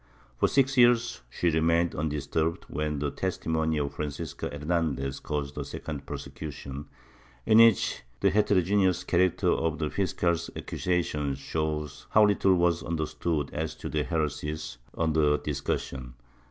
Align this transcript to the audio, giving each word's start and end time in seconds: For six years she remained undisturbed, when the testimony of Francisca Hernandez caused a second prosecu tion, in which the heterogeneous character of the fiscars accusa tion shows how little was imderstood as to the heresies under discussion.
For 0.39 0.47
six 0.47 0.77
years 0.77 1.21
she 1.29 1.51
remained 1.51 1.93
undisturbed, 1.93 2.65
when 2.67 2.97
the 2.97 3.11
testimony 3.11 3.77
of 3.77 3.93
Francisca 3.93 4.49
Hernandez 4.49 5.19
caused 5.19 5.55
a 5.59 5.63
second 5.63 6.07
prosecu 6.07 6.51
tion, 6.51 6.87
in 7.45 7.59
which 7.59 8.01
the 8.19 8.31
heterogeneous 8.31 9.03
character 9.03 9.49
of 9.51 9.77
the 9.77 9.91
fiscars 9.91 10.49
accusa 10.55 11.05
tion 11.05 11.35
shows 11.35 12.07
how 12.09 12.25
little 12.25 12.55
was 12.55 12.81
imderstood 12.81 13.53
as 13.53 13.75
to 13.75 13.89
the 13.89 14.03
heresies 14.03 14.79
under 14.97 15.37
discussion. 15.37 16.15